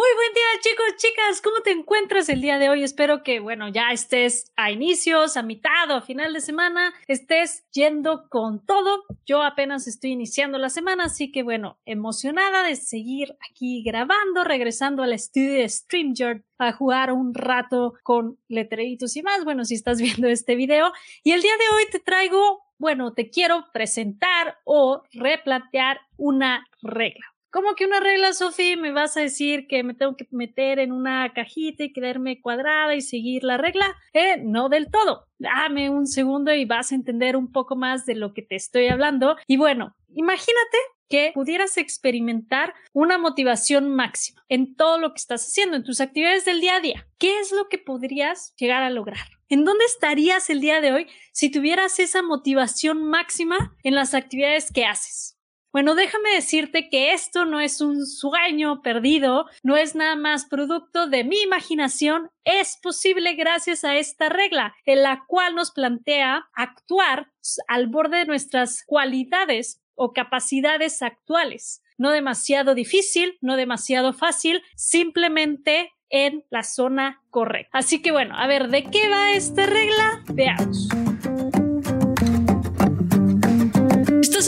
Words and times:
Muy 0.00 0.08
buen 0.14 0.32
día 0.32 0.42
chicos, 0.62 0.96
chicas, 0.96 1.42
¿cómo 1.42 1.60
te 1.60 1.72
encuentras 1.72 2.30
el 2.30 2.40
día 2.40 2.58
de 2.58 2.70
hoy? 2.70 2.82
Espero 2.82 3.22
que, 3.22 3.38
bueno, 3.38 3.68
ya 3.68 3.92
estés 3.92 4.50
a 4.56 4.70
inicios, 4.70 5.36
a 5.36 5.42
mitad 5.42 5.90
o 5.90 5.96
a 5.96 6.00
final 6.00 6.32
de 6.32 6.40
semana, 6.40 6.94
estés 7.06 7.68
yendo 7.70 8.26
con 8.30 8.64
todo. 8.64 9.04
Yo 9.26 9.42
apenas 9.42 9.86
estoy 9.86 10.12
iniciando 10.12 10.56
la 10.56 10.70
semana, 10.70 11.04
así 11.04 11.30
que, 11.30 11.42
bueno, 11.42 11.78
emocionada 11.84 12.62
de 12.62 12.76
seguir 12.76 13.36
aquí 13.50 13.82
grabando, 13.82 14.42
regresando 14.42 15.02
al 15.02 15.12
estudio 15.12 15.52
de 15.52 15.68
StreamYard 15.68 16.44
a 16.56 16.72
jugar 16.72 17.12
un 17.12 17.34
rato 17.34 17.92
con 18.02 18.38
letreritos 18.48 19.14
y 19.16 19.22
más. 19.22 19.44
Bueno, 19.44 19.66
si 19.66 19.74
estás 19.74 20.00
viendo 20.00 20.28
este 20.28 20.54
video. 20.54 20.94
Y 21.22 21.32
el 21.32 21.42
día 21.42 21.58
de 21.58 21.76
hoy 21.76 21.84
te 21.92 21.98
traigo, 22.00 22.62
bueno, 22.78 23.12
te 23.12 23.28
quiero 23.28 23.66
presentar 23.70 24.60
o 24.64 25.02
replantear 25.12 26.00
una 26.16 26.66
regla. 26.80 27.26
¿Cómo 27.50 27.74
que 27.74 27.84
una 27.84 27.98
regla, 27.98 28.32
Sofi? 28.32 28.76
¿Me 28.76 28.92
vas 28.92 29.16
a 29.16 29.22
decir 29.22 29.66
que 29.66 29.82
me 29.82 29.94
tengo 29.94 30.16
que 30.16 30.28
meter 30.30 30.78
en 30.78 30.92
una 30.92 31.32
cajita 31.32 31.82
y 31.82 31.92
quedarme 31.92 32.40
cuadrada 32.40 32.94
y 32.94 33.00
seguir 33.00 33.42
la 33.42 33.56
regla? 33.56 33.96
Eh, 34.12 34.36
no 34.44 34.68
del 34.68 34.88
todo. 34.88 35.26
Dame 35.38 35.90
un 35.90 36.06
segundo 36.06 36.54
y 36.54 36.64
vas 36.64 36.92
a 36.92 36.94
entender 36.94 37.36
un 37.36 37.50
poco 37.50 37.74
más 37.74 38.06
de 38.06 38.14
lo 38.14 38.34
que 38.34 38.42
te 38.42 38.54
estoy 38.54 38.86
hablando. 38.86 39.36
Y 39.48 39.56
bueno, 39.56 39.96
imagínate 40.14 40.78
que 41.08 41.32
pudieras 41.34 41.76
experimentar 41.76 42.72
una 42.92 43.18
motivación 43.18 43.90
máxima 43.90 44.44
en 44.48 44.76
todo 44.76 44.98
lo 44.98 45.10
que 45.10 45.18
estás 45.18 45.44
haciendo, 45.44 45.76
en 45.76 45.82
tus 45.82 46.00
actividades 46.00 46.44
del 46.44 46.60
día 46.60 46.76
a 46.76 46.80
día. 46.80 47.08
¿Qué 47.18 47.40
es 47.40 47.50
lo 47.50 47.68
que 47.68 47.78
podrías 47.78 48.54
llegar 48.58 48.84
a 48.84 48.90
lograr? 48.90 49.26
¿En 49.48 49.64
dónde 49.64 49.84
estarías 49.86 50.50
el 50.50 50.60
día 50.60 50.80
de 50.80 50.92
hoy 50.92 51.08
si 51.32 51.50
tuvieras 51.50 51.98
esa 51.98 52.22
motivación 52.22 53.02
máxima 53.02 53.74
en 53.82 53.96
las 53.96 54.14
actividades 54.14 54.70
que 54.70 54.84
haces? 54.84 55.39
Bueno, 55.72 55.94
déjame 55.94 56.30
decirte 56.34 56.88
que 56.88 57.12
esto 57.12 57.44
no 57.44 57.60
es 57.60 57.80
un 57.80 58.04
sueño 58.04 58.82
perdido, 58.82 59.46
no 59.62 59.76
es 59.76 59.94
nada 59.94 60.16
más 60.16 60.46
producto 60.46 61.06
de 61.06 61.22
mi 61.22 61.40
imaginación, 61.42 62.30
es 62.44 62.76
posible 62.82 63.34
gracias 63.34 63.84
a 63.84 63.96
esta 63.96 64.28
regla, 64.28 64.74
en 64.84 65.02
la 65.02 65.24
cual 65.28 65.54
nos 65.54 65.70
plantea 65.70 66.48
actuar 66.54 67.30
al 67.68 67.86
borde 67.86 68.18
de 68.18 68.26
nuestras 68.26 68.82
cualidades 68.84 69.80
o 69.94 70.12
capacidades 70.12 71.02
actuales. 71.02 71.82
No 71.98 72.10
demasiado 72.10 72.74
difícil, 72.74 73.38
no 73.40 73.56
demasiado 73.56 74.12
fácil, 74.12 74.62
simplemente 74.74 75.92
en 76.08 76.44
la 76.50 76.64
zona 76.64 77.22
correcta. 77.30 77.78
Así 77.78 78.02
que 78.02 78.10
bueno, 78.10 78.34
a 78.36 78.48
ver, 78.48 78.68
¿de 78.68 78.84
qué 78.84 79.08
va 79.08 79.32
esta 79.32 79.66
regla? 79.66 80.24
Veamos. 80.32 80.88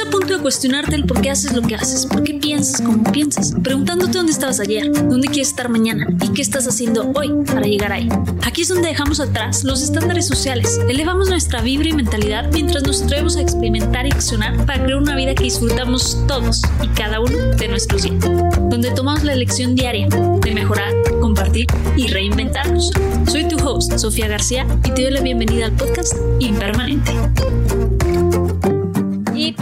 Estás 0.03 0.15
a 0.15 0.19
punto 0.19 0.37
de 0.37 0.43
cuestionarte 0.43 0.97
el 0.97 1.05
por 1.05 1.21
qué 1.21 1.31
haces 1.31 1.53
lo 1.53 1.63
que 1.63 1.77
haces, 1.77 2.07
por 2.07 2.25
qué 2.25 2.35
piensas 2.35 2.81
como 2.81 3.05
piensas, 3.13 3.55
preguntándote 3.63 4.19
dónde 4.19 4.33
estabas 4.33 4.59
ayer, 4.59 4.91
dónde 4.91 5.29
quieres 5.29 5.51
estar 5.51 5.69
mañana 5.69 6.09
y 6.21 6.31
qué 6.31 6.43
estás 6.43 6.67
haciendo 6.67 7.13
hoy 7.15 7.31
para 7.47 7.63
llegar 7.63 7.93
ahí. 7.93 8.09
Aquí 8.45 8.63
es 8.63 8.69
donde 8.69 8.89
dejamos 8.89 9.21
atrás 9.21 9.63
los 9.63 9.81
estándares 9.81 10.27
sociales, 10.27 10.81
elevamos 10.89 11.29
nuestra 11.29 11.61
vibra 11.61 11.89
y 11.89 11.93
mentalidad 11.93 12.51
mientras 12.53 12.83
nos 12.83 13.03
atrevemos 13.03 13.37
a 13.37 13.43
experimentar 13.43 14.07
y 14.07 14.11
accionar 14.11 14.57
para 14.67 14.83
crear 14.83 14.99
una 14.99 15.15
vida 15.15 15.37
que 15.37 15.45
disfrutamos 15.45 16.19
todos 16.27 16.63
y 16.83 16.89
cada 16.89 17.21
uno 17.21 17.39
de 17.57 17.69
nuestros 17.69 18.03
días, 18.03 18.25
donde 18.71 18.91
tomamos 18.91 19.23
la 19.23 19.35
elección 19.35 19.77
diaria 19.77 20.09
de 20.09 20.51
mejorar, 20.51 20.93
compartir 21.21 21.67
y 21.97 22.09
reinventarnos. 22.09 22.91
Soy 23.29 23.47
tu 23.47 23.57
host, 23.65 23.97
Sofía 23.99 24.27
García, 24.27 24.67
y 24.85 24.91
te 24.91 25.03
doy 25.03 25.13
la 25.13 25.21
bienvenida 25.21 25.67
al 25.67 25.73
podcast 25.73 26.15
Impermanente 26.41 27.13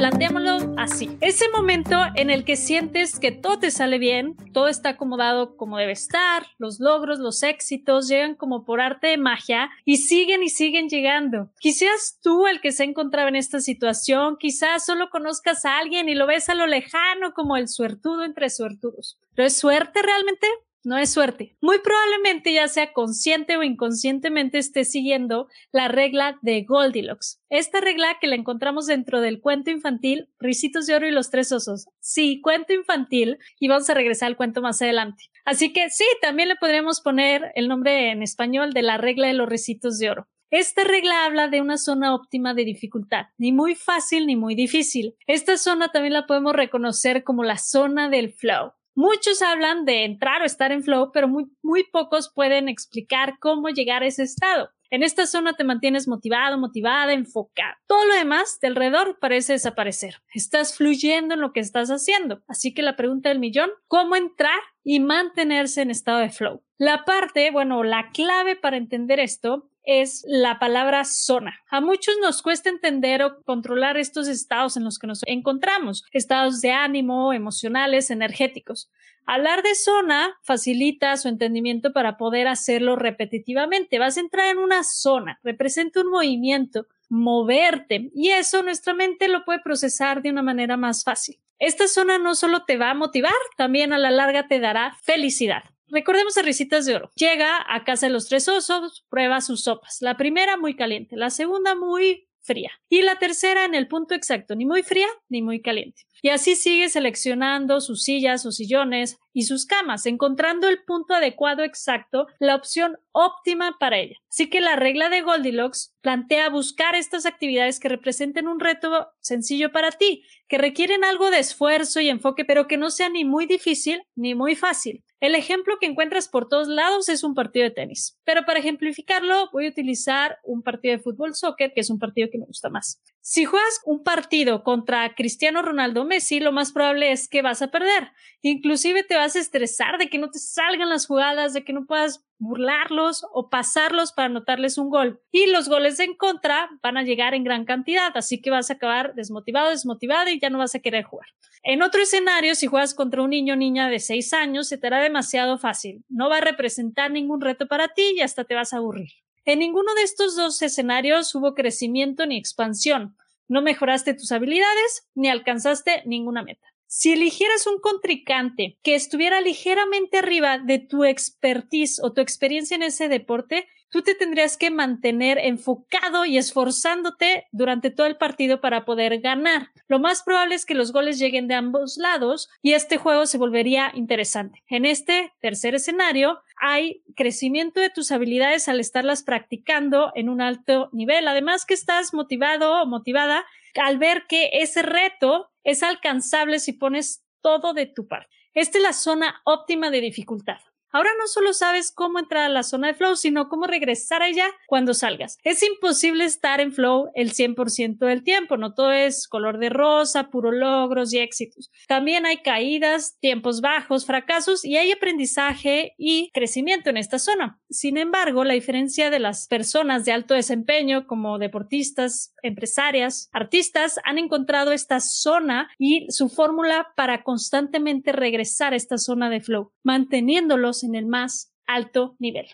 planteémoslo 0.01 0.75
así. 0.79 1.11
Ese 1.21 1.51
momento 1.51 1.95
en 2.15 2.31
el 2.31 2.47
que 2.47 2.57
sientes 2.57 3.19
que 3.19 3.33
todo 3.33 3.59
te 3.59 3.71
sale 3.71 3.99
bien, 3.99 4.35
todo 4.55 4.69
está 4.69 4.91
acomodado 4.91 5.59
como 5.59 5.77
debe 5.77 5.93
estar, 5.93 6.47
los 6.57 6.81
logros, 6.81 7.19
los 7.19 7.43
éxitos 7.43 8.09
llegan 8.09 8.35
como 8.35 8.65
por 8.65 8.81
arte 8.81 9.09
de 9.09 9.19
magia 9.19 9.69
y 9.85 9.99
siguen 9.99 10.43
y 10.43 10.49
siguen 10.49 10.89
llegando. 10.89 11.51
Quizás 11.61 12.19
tú 12.23 12.47
el 12.47 12.63
que 12.63 12.73
se 12.73 12.85
encontraba 12.85 13.29
en 13.29 13.37
esta 13.37 13.61
situación, 13.61 14.39
quizás 14.39 14.87
solo 14.87 15.11
conozcas 15.11 15.67
a 15.67 15.77
alguien 15.77 16.09
y 16.09 16.15
lo 16.15 16.27
ves 16.27 16.49
a 16.49 16.55
lo 16.55 16.67
lejano 16.67 17.35
como 17.35 17.59
el 17.59 17.69
suertudo 17.69 18.25
entre 18.25 18.49
suertudos. 18.49 19.19
¿Pero 19.35 19.49
es 19.49 19.59
suerte 19.59 20.01
realmente? 20.01 20.47
No 20.83 20.97
es 20.97 21.13
suerte. 21.13 21.57
Muy 21.61 21.79
probablemente 21.81 22.55
ya 22.55 22.67
sea 22.67 22.93
consciente 22.95 23.59
o 23.59 23.63
inconscientemente 23.63 24.57
esté 24.57 24.85
siguiendo 24.85 25.49
la 25.73 25.89
regla 25.89 26.39
de 26.41 26.63
Goldilocks. 26.63 27.43
Esta 27.51 27.81
regla 27.81 28.17
que 28.19 28.27
la 28.27 28.37
encontramos 28.37 28.87
dentro 28.87 29.21
del 29.21 29.41
cuento 29.41 29.71
infantil 29.71 30.31
Ricitos 30.39 30.87
de 30.87 30.95
Oro 30.95 31.07
y 31.07 31.11
los 31.11 31.31
Tres 31.31 31.53
Osos. 31.53 31.89
Sí, 32.01 32.41
cuento 32.41 32.73
infantil 32.73 33.39
y 33.59 33.69
vamos 33.69 33.91
a 33.91 33.95
regresar 33.95 34.29
al 34.29 34.37
cuento 34.39 34.63
más 34.63 34.81
adelante. 34.81 35.25
Así 35.45 35.73
que 35.73 35.91
sí, 35.91 36.05
también 36.23 36.49
le 36.49 36.57
podríamos 36.57 37.03
poner 37.03 37.53
el 37.57 37.69
nombre 37.69 38.11
en 38.11 38.23
español 38.23 38.73
de 38.73 38.83
la 38.83 38.97
regla 38.97 39.27
de 39.27 39.35
los 39.35 39.49
Ricitos 39.49 39.99
de 39.99 40.11
Oro. 40.11 40.29
Esta 40.51 40.83
regla 40.83 41.27
habla 41.27 41.47
de 41.47 41.61
una 41.61 41.79
zona 41.79 42.13
óptima 42.13 42.55
de 42.55 42.65
dificultad, 42.65 43.27
ni 43.39 43.53
muy 43.53 43.77
fácil 43.77 44.27
ni 44.27 44.35
muy 44.35 44.57
difícil. 44.57 45.15
Esta 45.29 45.57
zona 45.57 45.93
también 45.93 46.15
la 46.15 46.27
podemos 46.27 46.55
reconocer 46.55 47.23
como 47.23 47.45
la 47.45 47.57
zona 47.57 48.09
del 48.09 48.33
flow. 48.33 48.73
Muchos 48.95 49.43
hablan 49.43 49.85
de 49.85 50.05
entrar 50.05 50.43
o 50.43 50.45
estar 50.45 50.73
en 50.73 50.83
flow, 50.83 51.11
pero 51.13 51.29
muy, 51.29 51.47
muy 51.63 51.85
pocos 51.85 52.33
pueden 52.33 52.69
explicar 52.69 53.39
cómo 53.39 53.69
llegar 53.69 54.03
a 54.03 54.07
ese 54.07 54.23
estado. 54.25 54.71
En 54.93 55.05
esta 55.05 55.27
zona 55.27 55.53
te 55.53 55.63
mantienes 55.63 56.09
motivado, 56.09 56.59
motivada, 56.59 57.13
enfocado. 57.13 57.77
Todo 57.87 58.05
lo 58.07 58.15
demás 58.15 58.59
de 58.61 58.67
alrededor 58.69 59.19
parece 59.21 59.53
desaparecer. 59.53 60.17
Estás 60.35 60.77
fluyendo 60.77 61.35
en 61.35 61.41
lo 61.41 61.53
que 61.53 61.61
estás 61.61 61.91
haciendo. 61.91 62.43
Así 62.49 62.75
que 62.75 62.83
la 62.83 62.97
pregunta 62.97 63.29
del 63.29 63.39
millón, 63.39 63.71
¿cómo 63.87 64.17
entrar 64.17 64.59
y 64.83 64.99
mantenerse 64.99 65.83
en 65.83 65.91
estado 65.91 66.19
de 66.19 66.31
flow? 66.31 66.65
La 66.77 67.05
parte, 67.05 67.53
bueno, 67.53 67.85
la 67.85 68.11
clave 68.11 68.57
para 68.57 68.79
entender 68.79 69.21
esto 69.21 69.70
es 69.85 70.25
la 70.27 70.59
palabra 70.59 71.05
zona. 71.05 71.61
A 71.71 71.81
muchos 71.81 72.15
nos 72.21 72.43
cuesta 72.43 72.69
entender 72.69 73.23
o 73.23 73.43
controlar 73.43 73.97
estos 73.97 74.29
estados 74.29 74.77
en 74.77 74.85
los 74.85 74.99
que 74.99 75.07
nos 75.07 75.23
encontramos, 75.27 76.05
estados 76.13 76.61
de 76.61 76.73
ánimo, 76.73 77.33
emocionales, 77.33 78.11
energéticos. 78.11 78.91
Hablar 79.27 79.63
de 79.63 79.75
zona 79.75 80.39
facilita 80.43 81.17
su 81.17 81.29
entendimiento 81.29 81.93
para 81.93 82.17
poder 82.17 82.49
hacerlo 82.49 82.97
repetitivamente. 82.97 83.99
Vas 83.99 84.17
a 84.17 84.21
entrar 84.21 84.49
en 84.49 84.59
una 84.59 84.83
zona, 84.83 85.39
representa 85.43 86.01
un 86.01 86.11
movimiento, 86.11 86.87
moverte, 87.09 88.11
y 88.15 88.31
eso 88.31 88.63
nuestra 88.63 88.95
mente 88.95 89.29
lo 89.29 89.45
puede 89.45 89.61
procesar 89.61 90.23
de 90.23 90.31
una 90.31 90.43
manera 90.43 90.77
más 90.77 91.05
fácil. 91.05 91.39
Esta 91.59 91.87
zona 91.89 92.19
no 92.19 92.35
solo 92.35 92.65
te 92.65 92.79
va 92.79 92.91
a 92.91 92.95
motivar, 92.95 93.33
también 93.57 93.93
a 93.93 93.99
la 93.99 94.11
larga 94.11 94.49
te 94.49 94.61
dará 94.61 94.97
felicidad. 95.03 95.63
Recordemos 95.91 96.37
a 96.37 96.43
Risitas 96.43 96.87
de 96.87 96.95
Oro. 96.95 97.11
Llega 97.17 97.65
a 97.69 97.85
casa 97.85 98.07
de 98.07 98.13
los 98.13 98.29
tres 98.29 98.49
osos, 98.49 99.05
prueba 99.09 99.41
sus 99.41 99.65
sopas. 99.65 99.99
La 100.01 100.17
primera 100.17 100.57
muy 100.57 100.77
caliente, 100.77 101.17
la 101.17 101.31
segunda 101.31 101.75
muy 101.75 102.29
fría 102.43 102.71
y 102.89 103.03
la 103.03 103.19
tercera 103.19 103.65
en 103.65 103.75
el 103.75 103.89
punto 103.89 104.15
exacto, 104.15 104.55
ni 104.55 104.65
muy 104.65 104.83
fría 104.83 105.09
ni 105.29 105.43
muy 105.43 105.61
caliente. 105.61 106.03
Y 106.23 106.31
así 106.31 106.57
sigue 106.57 106.89
seleccionando 106.89 107.81
sus 107.81 108.03
sillas, 108.03 108.43
sus 108.43 108.57
sillones 108.57 109.19
y 109.33 109.45
sus 109.45 109.67
camas, 109.67 110.07
encontrando 110.07 110.69
el 110.69 110.83
punto 110.85 111.15
adecuado 111.15 111.63
exacto, 111.63 112.27
la 112.39 112.57
opción 112.57 112.99
óptima 113.13 113.77
para 113.79 113.99
ella. 113.99 114.17
Así 114.29 114.49
que 114.49 114.61
la 114.61 114.77
regla 114.77 115.09
de 115.09 115.23
Goldilocks 115.23 115.95
plantea 116.01 116.49
buscar 116.51 116.95
estas 116.95 117.27
actividades 117.27 117.81
que 117.81 117.89
representen 117.89 118.49
un 118.49 118.61
reto 118.61 119.09
sencillo 119.21 119.73
para 119.73 119.91
ti, 119.91 120.25
que 120.49 120.59
requieren 120.59 121.05
algo 121.05 121.31
de 121.31 121.39
esfuerzo 121.39 122.01
y 122.01 122.09
enfoque, 122.09 122.45
pero 122.45 122.67
que 122.67 122.77
no 122.77 122.91
sea 122.91 123.09
ni 123.09 123.25
muy 123.25 123.47
difícil 123.47 124.03
ni 124.15 124.35
muy 124.35 124.57
fácil. 124.57 125.05
El 125.21 125.35
ejemplo 125.35 125.77
que 125.79 125.87
encuentras 125.87 126.29
por 126.29 126.49
todos 126.49 126.67
lados 126.67 127.11
es 127.11 127.23
un 127.23 127.35
partido 127.35 127.65
de 127.65 127.71
tenis. 127.71 128.19
Pero 128.25 128.47
para 128.47 128.59
ejemplificarlo, 128.59 129.51
voy 129.53 129.67
a 129.67 129.69
utilizar 129.69 130.39
un 130.45 130.63
partido 130.63 130.97
de 130.97 131.03
fútbol 131.03 131.35
soccer, 131.35 131.73
que 131.75 131.83
es 131.83 131.91
un 131.91 131.99
partido 131.99 132.29
que 132.33 132.39
me 132.39 132.47
gusta 132.47 132.71
más. 132.71 133.03
Si 133.21 133.45
juegas 133.45 133.81
un 133.85 134.03
partido 134.03 134.65
contra 134.65 135.15
Cristiano 135.15 135.61
Ronaldo 135.61 136.07
Messi, 136.11 136.41
lo 136.41 136.51
más 136.51 136.73
probable 136.73 137.13
es 137.13 137.29
que 137.29 137.41
vas 137.41 137.63
a 137.63 137.71
perder. 137.71 138.13
Inclusive 138.43 139.05
te 139.05 139.15
vas 139.17 139.37
a 139.37 139.39
estresar 139.39 139.97
de 139.97 140.11
que 140.11 140.19
no 140.19 140.31
te 140.31 140.41
salgan 140.41 140.89
las 140.89 141.07
jugadas, 141.07 141.55
de 141.55 141.65
que 141.65 141.73
no 141.73 141.87
puedas 141.87 142.27
burlarlos 142.39 143.25
o 143.33 143.49
pasarlos 143.49 144.13
para 144.13 144.27
anotarles 144.27 144.77
un 144.77 144.91
gol. 144.91 145.23
Y 145.31 145.47
los 145.47 145.69
goles 145.69 146.01
en 146.01 146.17
contra 146.17 146.69
van 146.83 146.97
a 146.97 147.05
llegar 147.05 147.35
en 147.35 147.45
gran 147.45 147.65
cantidad, 147.65 148.11
así 148.17 148.43
que 148.43 148.51
vas 148.51 148.71
a 148.71 148.75
acabar 148.75 149.15
desmotivado, 149.15 149.71
desmotivado 149.71 150.29
y 150.29 150.41
ya 150.41 150.51
no 150.51 150.59
vas 150.59 150.75
a 150.75 150.81
querer 150.81 151.05
jugar. 151.05 151.29
En 151.63 151.83
otro 151.83 152.03
escenario, 152.03 152.55
si 152.55 152.67
juegas 152.67 152.95
contra 152.95 153.23
un 153.23 153.31
niño 153.31 153.55
o 153.55 153.57
niña 153.57 153.89
de 153.89 154.01
6 154.01 154.33
años, 154.33 154.69
se 154.69 154.79
te 154.79 154.89
hará 154.89 155.01
demasiado 155.01 155.57
fácil. 155.57 156.05
No 156.09 156.29
va 156.29 156.39
a 156.39 156.43
representar 156.43 157.11
ningún 157.11 157.41
reto 157.41 157.69
para 157.69 157.89
ti 157.89 158.15
y 158.17 158.21
hasta 158.23 158.45
te 158.45 158.55
vas 158.55 158.73
a 158.73 158.79
aburrir. 158.79 159.11
En 159.45 159.59
ninguno 159.59 159.95
de 159.95 160.03
estos 160.03 160.37
dos 160.37 160.61
escenarios 160.63 161.35
hubo 161.35 161.55
crecimiento 161.55 162.27
ni 162.27 162.37
expansión. 162.37 163.17
No 163.51 163.63
mejoraste 163.63 164.15
tus 164.15 164.31
habilidades 164.31 165.09
ni 165.17 165.29
alcanzaste 165.29 166.05
ninguna 166.07 166.45
meta. 166.45 166.69
Si 166.87 167.11
eligieras 167.13 167.67
un 167.67 167.81
contrincante 167.81 168.79
que 168.85 168.95
estuviera 168.95 169.41
ligeramente 169.41 170.19
arriba 170.19 170.59
de 170.59 170.79
tu 170.79 171.03
expertise 171.03 172.01
o 172.01 172.13
tu 172.13 172.21
experiencia 172.21 172.77
en 172.77 172.85
ese 172.85 173.09
deporte, 173.09 173.67
tú 173.91 174.03
te 174.03 174.15
tendrías 174.15 174.57
que 174.57 174.71
mantener 174.71 175.39
enfocado 175.39 176.25
y 176.25 176.39
esforzándote 176.39 177.47
durante 177.53 177.91
todo 177.91 178.07
el 178.07 178.17
partido 178.17 178.61
para 178.61 178.85
poder 178.85 179.21
ganar. 179.21 179.69
Lo 179.89 179.99
más 179.99 180.23
probable 180.23 180.55
es 180.55 180.65
que 180.65 180.75
los 180.75 180.93
goles 180.93 181.19
lleguen 181.19 181.49
de 181.49 181.55
ambos 181.55 181.97
lados 181.97 182.49
y 182.63 182.73
este 182.73 182.97
juego 182.97 183.27
se 183.27 183.39
volvería 183.39 183.91
interesante. 183.95 184.63
En 184.69 184.85
este 184.85 185.33
tercer 185.41 185.75
escenario, 185.75 186.41
hay 186.57 187.03
crecimiento 187.17 187.81
de 187.81 187.91
tus 187.91 188.13
habilidades 188.13 188.69
al 188.69 188.81
estarlas 188.81 189.23
practicando 189.23 190.13
en 190.15 190.29
un 190.29 190.41
alto 190.41 190.89
nivel. 190.93 191.27
Además 191.29 191.67
que 191.67 191.75
estás 191.75 192.15
motivado 192.15 192.83
o 192.83 192.87
motivada 192.87 193.45
al 193.81 193.99
ver 193.99 194.25
que 194.29 194.51
ese 194.55 194.83
reto 194.83 195.51
es 195.65 195.83
alcanzable 195.83 196.59
si 196.59 196.73
pones 196.73 197.25
todo 197.41 197.73
de 197.73 197.87
tu 197.87 198.07
parte. 198.07 198.29
Esta 198.55 198.79
es 198.79 198.85
la 198.85 198.93
zona 198.93 199.41
óptima 199.45 199.91
de 199.91 200.01
dificultad. 200.01 200.59
Ahora 200.93 201.11
no 201.19 201.27
solo 201.29 201.53
sabes 201.53 201.93
cómo 201.93 202.19
entrar 202.19 202.45
a 202.45 202.49
la 202.49 202.63
zona 202.63 202.89
de 202.89 202.95
flow, 202.95 203.15
sino 203.15 203.49
cómo 203.49 203.67
regresar 203.67 204.23
a 204.23 204.29
ella 204.29 204.47
cuando 204.67 204.93
salgas. 204.93 205.39
Es 205.45 205.63
imposible 205.63 206.25
estar 206.25 206.61
en 206.61 206.73
flow 206.73 207.11
el 207.15 207.33
100% 207.33 207.99
del 207.99 208.25
tiempo, 208.25 208.57
no 208.57 208.75
todo 208.75 208.91
es 208.91 209.29
color 209.29 209.59
de 209.59 209.69
rosa, 209.69 210.31
puro 210.31 210.51
logros 210.51 211.13
y 211.13 211.19
éxitos. 211.19 211.71
También 211.87 212.27
hay 212.27 212.39
caídas, 212.39 213.19
tiempos 213.21 213.61
bajos, 213.61 214.05
fracasos 214.05 214.65
y 214.65 214.77
hay 214.77 214.91
aprendizaje 214.91 215.95
y 215.97 216.31
crecimiento 216.33 216.91
en 216.91 216.97
esta 216.97 217.19
zona. 217.19 217.61
Sin 217.71 217.97
embargo, 217.97 218.45
la 218.45 218.55
diferencia 218.55 219.11
de 219.11 219.21
las 219.21 219.47
personas 219.47 220.05
de 220.05 220.13
alto 220.13 220.35
desempeño 220.35 221.07
como 221.07 221.39
deportistas, 221.39 222.35
empresarias, 222.43 223.29
artistas 223.33 224.01
han 224.05 224.19
encontrado 224.19 224.73
esta 224.73 225.01
zona 225.01 225.71
y 225.79 226.11
su 226.11 226.29
fórmula 226.29 226.89
para 226.97 227.23
constantemente 227.23 228.13
regresar 228.13 228.73
a 228.73 228.77
esta 228.77 228.99
zona 228.99 229.31
de 229.31 229.41
flow, 229.41 229.73
manteniéndolos 229.85 230.80
en 230.85 230.95
el 230.95 231.07
más 231.07 231.55
alto 231.67 232.17
nivel. 232.19 232.47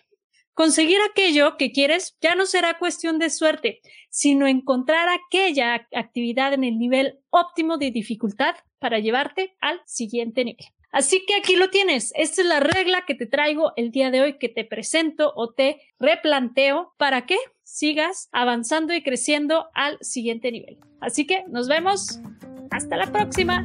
Conseguir 0.53 0.97
aquello 1.07 1.55
que 1.55 1.71
quieres 1.71 2.17
ya 2.19 2.33
no 2.33 2.47
será 2.47 2.79
cuestión 2.79 3.19
de 3.19 3.29
suerte, 3.29 3.81
sino 4.09 4.47
encontrar 4.47 5.07
aquella 5.07 5.87
actividad 5.93 6.53
en 6.53 6.63
el 6.63 6.79
nivel 6.79 7.19
óptimo 7.29 7.77
de 7.77 7.91
dificultad 7.91 8.55
para 8.79 8.97
llevarte 8.97 9.55
al 9.61 9.81
siguiente 9.85 10.43
nivel. 10.43 10.65
Así 10.91 11.23
que 11.27 11.35
aquí 11.35 11.55
lo 11.55 11.69
tienes. 11.69 12.11
Esta 12.15 12.41
es 12.41 12.47
la 12.47 12.59
regla 12.59 13.03
que 13.05 13.13
te 13.13 13.27
traigo 13.27 13.73
el 13.75 13.91
día 13.91 14.09
de 14.09 14.21
hoy, 14.21 14.39
que 14.39 14.49
te 14.49 14.65
presento 14.65 15.31
o 15.35 15.53
te 15.53 15.79
replanteo 15.99 16.95
para 16.97 17.27
que 17.27 17.37
sigas 17.61 18.29
avanzando 18.31 18.95
y 18.95 19.03
creciendo 19.03 19.67
al 19.75 19.99
siguiente 20.01 20.51
nivel. 20.51 20.79
Así 21.01 21.27
que 21.27 21.43
nos 21.49 21.67
vemos. 21.67 22.19
Hasta 22.71 22.97
la 22.97 23.11
próxima. 23.11 23.63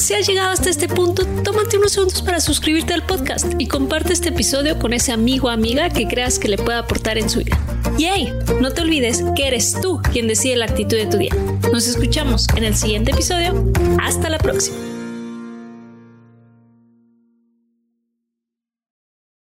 Si 0.00 0.14
has 0.14 0.26
llegado 0.26 0.50
hasta 0.50 0.70
este 0.70 0.88
punto, 0.88 1.26
tómate 1.44 1.76
unos 1.76 1.92
segundos 1.92 2.22
para 2.22 2.40
suscribirte 2.40 2.94
al 2.94 3.04
podcast 3.04 3.52
y 3.58 3.66
comparte 3.66 4.14
este 4.14 4.30
episodio 4.30 4.78
con 4.78 4.94
ese 4.94 5.12
amigo 5.12 5.48
o 5.48 5.50
amiga 5.50 5.90
que 5.90 6.08
creas 6.08 6.38
que 6.38 6.48
le 6.48 6.56
pueda 6.56 6.78
aportar 6.78 7.18
en 7.18 7.28
su 7.28 7.40
vida. 7.40 7.60
Y 7.98 8.06
hey, 8.06 8.32
no 8.62 8.72
te 8.72 8.80
olvides 8.80 9.22
que 9.36 9.46
eres 9.46 9.78
tú 9.82 10.00
quien 10.10 10.26
decide 10.26 10.56
la 10.56 10.64
actitud 10.64 10.96
de 10.96 11.06
tu 11.06 11.18
día. 11.18 11.34
Nos 11.70 11.86
escuchamos 11.86 12.46
en 12.56 12.64
el 12.64 12.74
siguiente 12.74 13.10
episodio. 13.10 13.70
Hasta 14.00 14.30
la 14.30 14.38
próxima. 14.38 14.89